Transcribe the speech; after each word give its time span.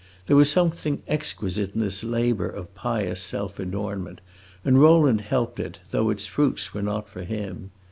There 0.25 0.35
was 0.35 0.49
something 0.49 1.03
exquisite 1.07 1.75
in 1.75 1.81
this 1.81 2.03
labor 2.03 2.47
of 2.49 2.73
pious 2.73 3.21
self 3.21 3.59
adornment, 3.59 4.19
and 4.65 4.81
Rowland 4.81 5.21
helped 5.21 5.59
it, 5.59 5.77
though 5.91 6.09
its 6.09 6.25
fruits 6.25 6.73
were 6.73 6.81
not 6.81 7.07
for 7.07 7.21
him. 7.23 7.69